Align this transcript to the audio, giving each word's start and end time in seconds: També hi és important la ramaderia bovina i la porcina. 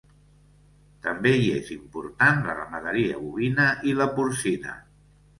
També 1.07 1.33
hi 1.41 1.49
és 1.57 1.67
important 1.75 2.41
la 2.47 2.55
ramaderia 2.59 3.19
bovina 3.25 3.67
i 3.91 3.93
la 3.99 4.07
porcina. 4.15 4.73